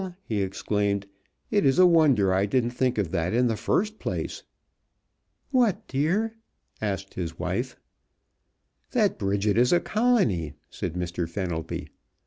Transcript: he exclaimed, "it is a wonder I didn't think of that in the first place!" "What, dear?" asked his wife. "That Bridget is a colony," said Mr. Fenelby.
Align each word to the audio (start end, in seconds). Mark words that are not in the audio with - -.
he 0.23 0.41
exclaimed, 0.41 1.05
"it 1.51 1.63
is 1.63 1.77
a 1.77 1.85
wonder 1.85 2.33
I 2.33 2.47
didn't 2.47 2.71
think 2.71 2.97
of 2.97 3.11
that 3.11 3.35
in 3.35 3.45
the 3.45 3.55
first 3.55 3.99
place!" 3.99 4.41
"What, 5.51 5.87
dear?" 5.87 6.33
asked 6.81 7.13
his 7.13 7.37
wife. 7.37 7.77
"That 8.93 9.19
Bridget 9.19 9.59
is 9.59 9.71
a 9.71 9.79
colony," 9.79 10.55
said 10.71 10.93
Mr. 10.93 11.29
Fenelby. 11.29 11.89